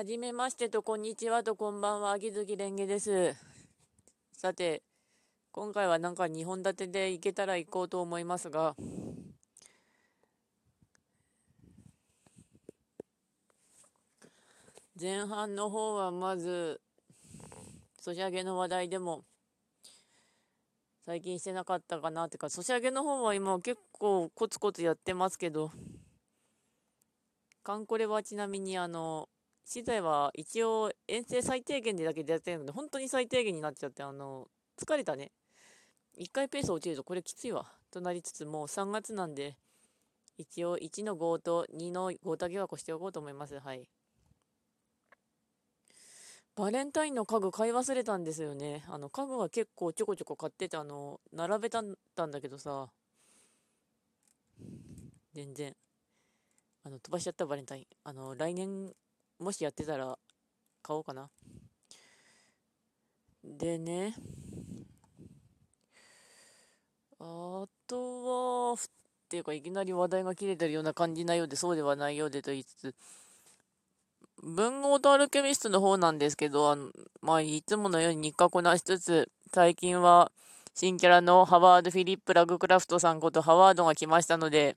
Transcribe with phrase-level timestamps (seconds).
[0.00, 3.36] はじめましてと、こんにちはと、こんばんは、秋月蓮華です。
[4.32, 4.82] さて、
[5.52, 8.74] 今回はなんか2本立てでいけたら行こうと思いますが、
[14.98, 16.80] 前半の方はまず、
[18.00, 19.26] ソシャゲの話題でも、
[21.04, 25.70] 最近してなかったかなってか、ソシャゲの方は今結構コツコツやってますけど、
[27.62, 29.28] カンコレはちなみにあの、
[29.72, 35.30] 資材は一応遠征最低限でだけでやってるので、本当に最低限になっちゃって、あの、疲れたね。
[36.18, 37.66] 1回ペース落ちるとこれきついわ。
[37.92, 39.56] となりつつ、もう3月なんで、
[40.38, 43.60] 一応1の5と2の5だけは越しておこうと思います。
[43.60, 43.88] はい。
[46.56, 48.84] バレンタインの家具買い忘れたんですよね。
[48.88, 52.88] あの家具は結構ちょこちょこ買ってて、あの、並べたんだけどさ、
[55.32, 55.76] 全然、
[56.82, 57.86] あの、飛ばしちゃったバレンタイン。
[58.02, 58.92] あの、来年
[59.40, 60.18] もしやってたら
[60.82, 61.30] 買おうかな。
[63.42, 64.14] でね、
[67.18, 68.76] あとは、っ
[69.30, 72.94] ていうか、いきなり話題が切れてるような感じなようで、そうではないようでと言いつつ、
[74.42, 76.90] 文豪とアルケミストの方なんですけど、あの
[77.22, 80.32] まあ、いつものように日課こなしつつ、最近は
[80.74, 84.76] 新キャラのハワード・フィリップ・ラグクラフトさんことハワードが来ましたので、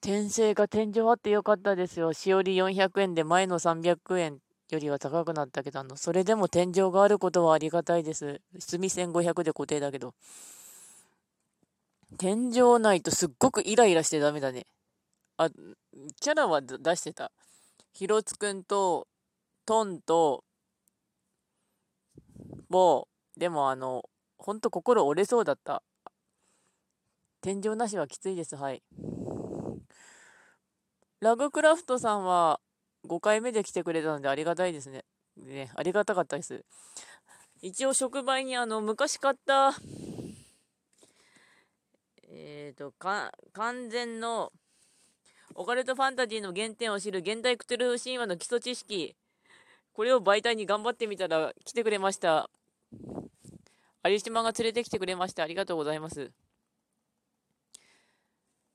[0.00, 2.12] 転生が天井あってよかったですよ。
[2.12, 4.38] しおり400円で前の300円
[4.70, 8.40] よりは高くなったけど、あの、それでも天井があることはありがたいです。
[8.70, 10.14] 炭1500で固定だけど。
[12.16, 14.66] 天井ないとすっごくイライラしてダメだね。
[15.36, 15.50] あ、
[16.20, 17.32] キャラは出してた。
[17.92, 19.08] ひろつくんと、
[19.66, 20.44] トンと、
[22.70, 23.40] ボー。
[23.40, 24.02] でもあの、
[24.36, 25.82] ほんと心折れそうだった。
[27.40, 28.56] 天井なしはきついです。
[28.56, 28.82] はい。
[31.20, 32.60] ラグクラフトさんは
[33.08, 35.04] 5回目で来てくれたのでありがたいですね。
[35.36, 36.64] ね、ありがたかったです。
[37.60, 39.72] 一応触媒にあの、昔買った、
[42.28, 44.52] えっ、ー、と、か、完全の、
[45.54, 49.16] オカルトファンタジーの原点を知る現代クトゥルフ神話の基礎知識。
[49.92, 52.48] これを媒体に頑張ってみたら来てくれました。
[54.06, 55.42] 有島が連れてきてくれました。
[55.42, 56.30] ありがとうございます。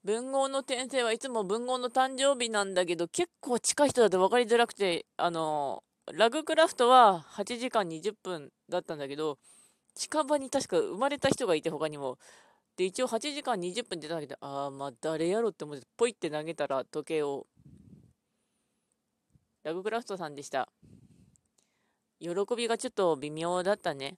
[0.03, 5.81] 文豪の転生はいつも文豪の誕生日なんだけど、結構近い人だと分かりづらくて、あの、
[6.11, 9.39] ラグクラフトは8時間20分だったんだけど、
[9.95, 12.17] 近場に確か生まれた人がいて他にも。
[12.75, 17.47] で、一応8時間20分って言ったんだけど、ああ、まあ誰やろって思って、ポイって投げたら時計を。
[19.63, 20.67] ラグクラフトさんでした。
[22.19, 24.17] 喜びがちょっと微妙だったね。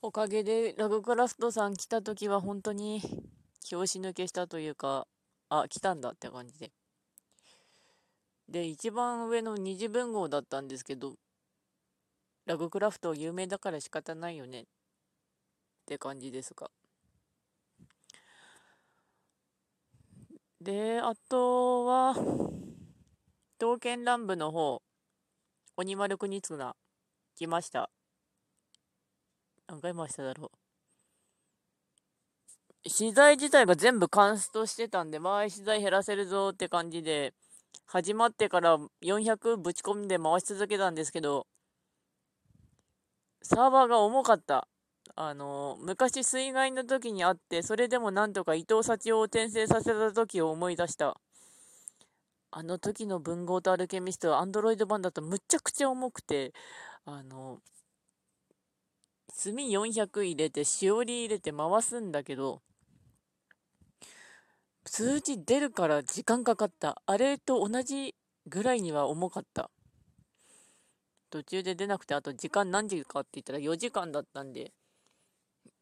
[0.00, 3.00] おかげでラグクラフトさん来た時は本当に
[3.68, 5.08] 拍子抜けしたというか、
[5.48, 6.70] あ、来たんだって感じで。
[8.48, 11.16] で、一番上の二次文豪だったんですけど、
[12.46, 14.64] ラグクラフト有名だから仕方ないよねっ
[15.84, 16.70] て感じですが。
[20.60, 22.14] で、あとは、
[23.58, 24.80] 刀剣乱舞の方、
[25.76, 26.76] 鬼丸国綱
[27.34, 27.90] 来ました。
[29.68, 30.50] 何回回しただろ
[32.84, 32.88] う。
[32.88, 37.34] 資材自体が全部カンストしてたんで、回し資材減らせるぞって感じで、
[37.86, 41.46] 始まってから400ぶち込んで回し続けたんですけど、
[43.42, 44.68] サーバーが重かった。
[45.14, 51.20] あの、昔水害の時にあって、それでもなんとか伊藤幸男を転生させた時を思い出した。
[52.50, 56.52] あの時の文豪とアルケミストはアンドロイド版だとむちゃくちゃ重くて、
[57.04, 57.60] あの、
[59.40, 62.60] 炭400入れて、しおり入れて回すんだけど、
[64.84, 67.00] 数字出るから時間かかった。
[67.06, 68.16] あれと同じ
[68.46, 69.70] ぐらいには重かった。
[71.30, 74.72] 途中で出なくて、あと時間何時かって言ったら4時間だったんで、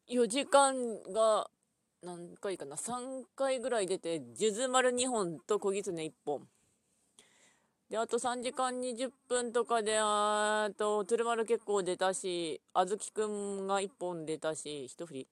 [0.09, 0.75] 4時間
[1.11, 1.49] が
[2.03, 6.47] 何回かな、3回ぐらい出て、数珠丸2本と小狐1本。
[7.89, 15.27] で、あと3時間20分とかで、あと、鶴丸結構出たし、あずきくんが1本出たし、一振り。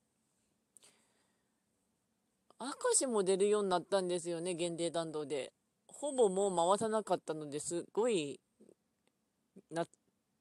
[2.60, 5.52] 明石も出るようになったんですよね、限定弾道で。
[5.88, 8.40] ほぼもう回さなかったのですごい、
[9.70, 9.86] な、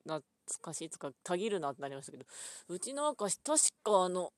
[0.05, 0.23] 懐
[0.63, 2.25] かしいつか、たぎるなってなりましたけど、
[2.69, 4.33] うちの明石、確かあの、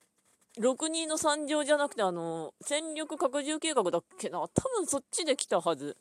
[0.59, 4.47] 6人の参上じゃなくて、あの、戦力拡充計画だっけな、多
[4.77, 5.95] 分そっちで来たはず。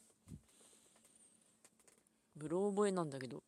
[2.37, 3.43] ブロー覚えなんだけど。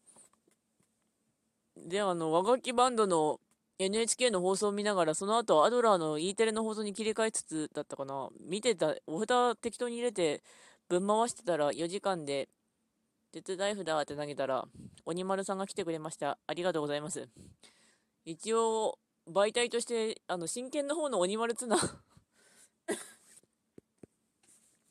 [1.76, 3.40] で、あの、和楽器バンドの
[3.78, 8.28] NHK の放送を見ながら、その後アドラーの E テレの放送に切り替えつつだったかな。
[8.40, 10.42] 見てた、お札適当に入れて、
[10.88, 12.48] ぶん回してたら4時間で
[13.30, 14.66] 手伝い札って投げたら、
[15.04, 16.38] 鬼丸さんが来てくれました。
[16.46, 17.28] ありがとうございます。
[18.24, 18.98] 一応、
[19.30, 21.76] 媒体として、あの、真剣の方の鬼丸ツナ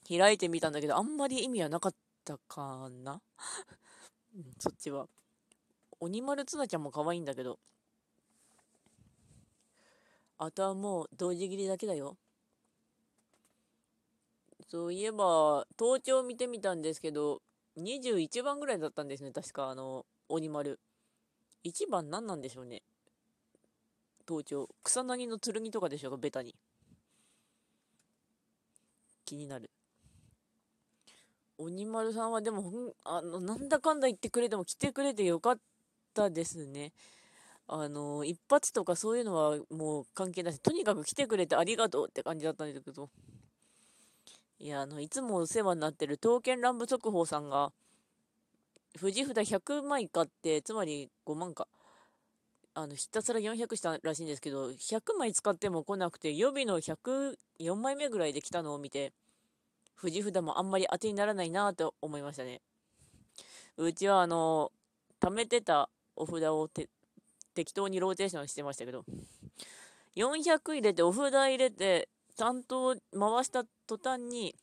[0.07, 3.21] 開いてみたんだけど、あんまり意味はなかったかな
[4.60, 5.07] そっちは。
[6.00, 7.60] 鬼丸ツナちゃんも可愛いんだけど。
[10.38, 12.18] あとはもう同時切りだけだよ。
[14.69, 17.42] そういえば、盗聴見てみたんですけど、
[17.78, 20.80] 21番ぐらいだったんですね、確か、あの、鬼丸。
[21.63, 22.84] 1番何なんでしょうね。
[24.25, 24.69] 盗聴。
[24.84, 26.54] 草薙の剣とかでしょうか、ベタに。
[29.25, 29.72] 気になる。
[31.57, 35.59] 鬼丸さんはでも、あの、なんだかんだ言ってくれても来てくれてよかっ
[36.13, 36.94] たですね。
[37.68, 43.09] あの、一発とかそういうのはもう関係ないし、とにかく来てくれてありがとうって感じだったんですけど。
[44.59, 47.71] いや、あの、いつもお世話になってる刀剣乱舞速報さんが、
[49.00, 51.68] 富士札100枚買って、つまり5万か。
[52.74, 59.13] あの、ひたすら400したらしいんですけど、100枚使っても来なくて、予備の104枚目ぐらいで来たのを見て、
[59.99, 62.61] 富士札もあんまり当てにならないなと思いましたね。
[63.77, 64.71] うちはあの、
[65.19, 66.69] 貯めてたお札を
[67.53, 69.05] 適当にローテーションしてましたけど、
[70.15, 74.55] 400入れて、お札入れて、担当回した途端に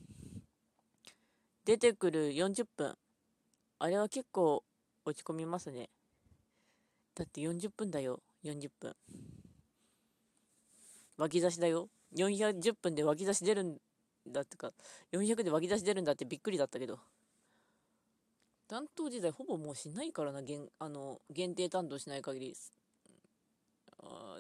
[1.65, 2.97] 出てくる40分。
[3.81, 4.63] あれは結構
[5.05, 5.89] 落ち込みますね。
[7.15, 8.21] だって40分だよ。
[8.45, 8.95] 40分。
[11.17, 11.89] 脇差しだよ。
[12.17, 13.79] 410分で脇差し出るん
[14.27, 14.73] だってか、
[15.13, 16.99] 400で脇差し出るんだってびっくりだったけど。
[18.67, 22.57] 担当時代ほぼもうしないからな、限あの限定担当しない限り。
[23.99, 24.39] あ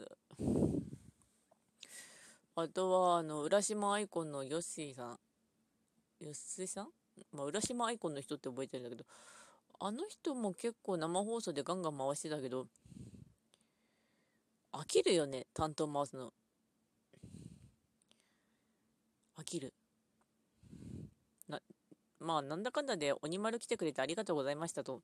[2.56, 5.18] あとは、あの、浦島アイコンのヨッシーさん。
[6.20, 6.88] ヨッシーさん？
[7.32, 9.04] まあ、浦島アイコンの人って覚えてるんだけど、
[9.80, 12.66] あの人も結構生放送でガンガン回してたけど、
[14.72, 16.32] 飽きるよね、担当回すの。
[19.38, 19.74] 飽きる。
[21.48, 21.60] な、
[22.20, 25.02] まあ、なんだかんだで鬼丸来てくれてありがとうございましたと。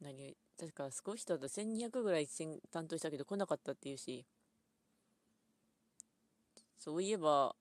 [0.00, 2.28] 何確か少しだと1200ぐらい
[2.70, 4.24] 担当したけど来なかったっていうし、
[6.78, 7.56] そういえば、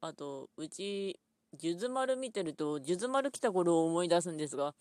[0.00, 1.18] あと、うち、
[1.58, 4.74] 数珠丸見てると、数珠丸来た頃を思い出すんですが、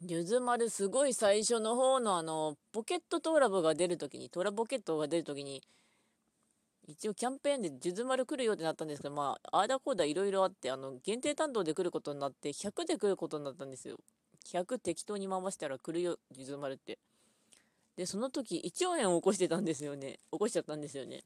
[0.00, 5.62] 数珠丸すごい最初の方のあの、ポケットトラブが出るときに、トラポケットが出るときに、
[6.86, 13.98] 一応キャンペーンで数珠丸来るよってなったんですけど、まあ、あーだこーだいろいろあって、あの、限定担当で来ることになって、100で来ることになったんですよ。
[14.46, 16.98] 100適当に回したら来るよ、数珠丸って。
[17.96, 20.20] で、その時、1兆円を起こしてたんですよね。
[20.30, 21.24] 起こしちゃったんですよね。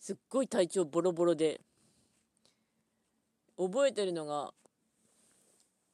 [0.00, 1.60] すっごい体調ボロボロで。
[3.56, 4.52] 覚えてるのが、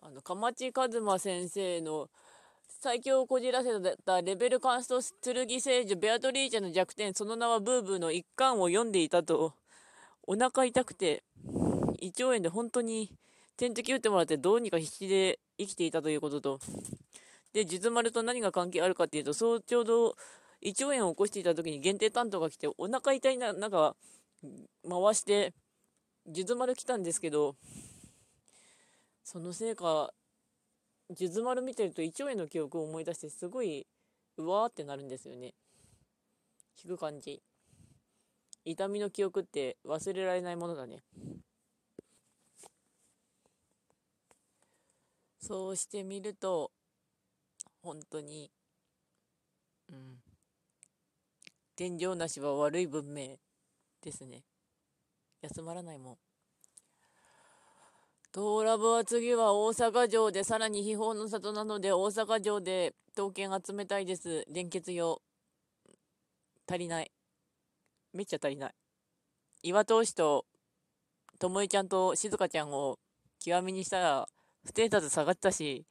[0.01, 2.09] あの、かまちかずま先生の
[2.83, 3.69] 最強をこじらせ
[4.07, 9.53] たレベルカンスト剣聖女ベアトリーチェの弱点、その名はブーブーの一巻を読んでいたと、
[10.27, 11.23] お腹痛くて、
[12.01, 13.13] 胃腸炎で本当に
[13.59, 16.59] 点滴打ってもらってどうにか必死で生きていたということと、
[17.53, 20.17] で、術丸と何が関係あるかっていうと、そうちょうど
[20.63, 23.95] 胃腸炎を起こしていた時に限定担当が来て、お腹痛いな、なんか、
[24.89, 25.53] 回して、
[26.27, 27.57] 術丸来たんですけど、
[29.23, 30.15] そのせいか、
[31.11, 33.87] 術丸見てると胃腸炎の記憶を思い出して、すごい、
[34.37, 35.55] うわーってなるんですよね。
[36.83, 37.43] 引く感じ。
[38.65, 41.03] 痛みの記憶って忘れられないものだね。
[45.41, 46.71] そうしてみると、
[47.83, 48.53] 本当に、
[49.89, 50.23] うん。
[51.75, 53.37] 天井なしは悪い文明
[54.03, 54.45] ですね。
[55.43, 56.30] 休まらないもん。
[58.33, 64.45] トーラブは次は大阪城で、さらに秘宝の里なので、大阪城で刀剣集めたいです。
[64.49, 65.21] 連結用。
[66.69, 67.11] 足りない。
[68.13, 68.75] めっちゃ足りない。
[69.65, 70.47] 岩投手と、
[71.41, 73.01] ともえちゃんと静香ちゃんを
[73.41, 74.29] 極みにしたら、
[74.65, 75.85] ステータス下がったし、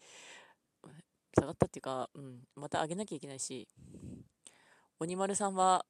[1.37, 3.67] 下がったっていうか、うん、また上げなきゃいけないし、
[4.97, 5.85] 鬼丸さんは、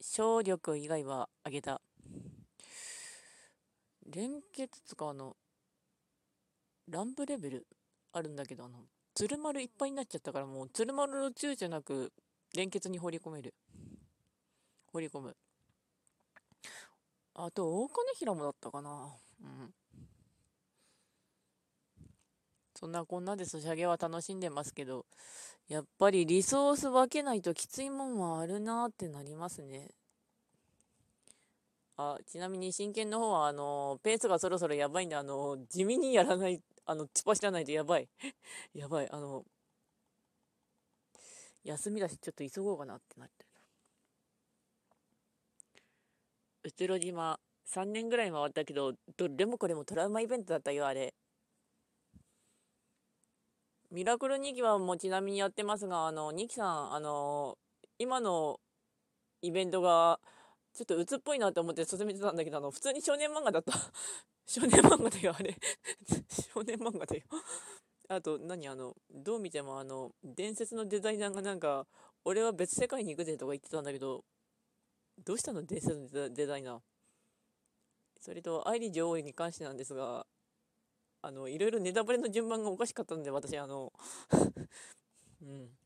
[0.00, 1.82] 省力以外は上げた。
[4.12, 5.36] 連結とかあの、
[6.88, 7.66] ランプレベル
[8.12, 8.78] あるんだけど、あの、
[9.14, 12.12] 鶴丸いっぱいになっちゃったからもう、鶴丸の躊躇なく
[12.54, 13.54] 連結に放り込める。
[14.86, 15.36] 放り込む。
[17.34, 19.10] あと、大金平もだったかな。
[19.40, 19.74] うん。
[22.74, 25.06] そんなこんなでソシャゲは楽しんでますけど、
[25.68, 29.88] やっぱりリソース分けないときついもんはあるなってなりますね。
[31.96, 38.08] あ、ちなみに真剣の方は、あの、ペースがそろそろやばいんで、あの、地味にやらない、あの、突っ走らないとやばい。
[38.74, 39.44] やばい、あの、
[41.64, 43.48] 休みだし、ちょっと急ごうかなってなってる。
[46.64, 51.14] うつろ島、3年ぐらい回ったけど、どれもこれもトラウマイベントだったよ、あれ。
[53.92, 57.58] ミラクル2期はもうちなみにやってますが、あの、2期さん、あの、
[57.98, 58.58] 今の
[59.42, 60.20] イベントが、
[60.74, 63.72] ちょっと鬱っぽいなって思って進めてたんだけど、あの、普通に少年漫画だった。
[64.46, 65.56] 少年漫画だよ、あれ
[66.52, 67.22] 少年漫画だよ
[68.08, 71.86] あと、何あの、どう見てもあの、伝説のデザイナーがなんか、
[72.24, 74.24] 俺は別世界に行くぜとか言ってたんだけど、
[75.18, 75.64] どうしたの？
[75.64, 76.80] 伝説のデザイナー。
[78.20, 80.26] それと、愛理女王に関してなんですが、
[81.22, 83.92] あの、いろいろネタバレの順番がおかしかったんで、私、あの
[85.42, 85.78] うん。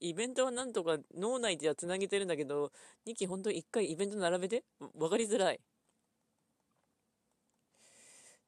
[0.00, 2.72] イベントはなんとか脳内では繋げてるんだけど、
[3.06, 4.64] 2期本当に1回イベント並べて？
[4.96, 5.60] 分かりづらい。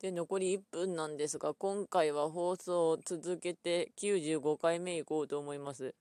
[0.00, 5.94] で、残り1分なんですが、今回は放送を続けて95回目いこうと思います。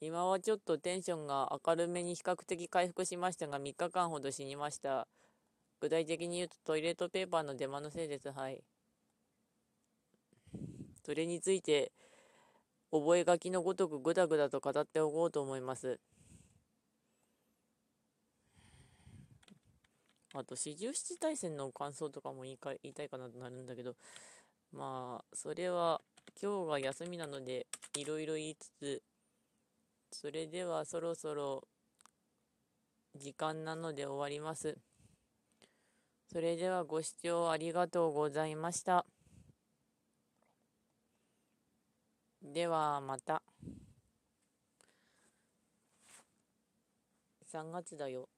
[0.00, 5.06] 今はちょっとテンションが明るめに比較的回復しましたが、3日間ほど死にました。
[5.80, 8.30] 具体的に言うとトイレットペーパーの出間のせいです。
[8.30, 8.62] はい。
[11.04, 11.92] それについて、
[12.92, 15.98] 覚書のごとくぐだぐだと語っておこうと思います。
[20.34, 23.96] あと、四十七大戦の感想とかも言いか言いたいかなとなるんだけど、
[24.72, 26.02] まあ、それは
[26.40, 29.02] 今日が休みなので、いろいろ言いつつ、
[30.10, 31.66] それではそろそろ
[33.14, 34.76] 時間なので終わります。
[36.30, 39.06] それではご視聴ありがとうございました。
[42.42, 43.42] ではまた。
[47.46, 48.31] 3月だよ。